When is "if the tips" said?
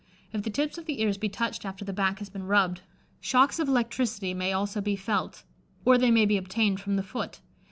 0.33-0.79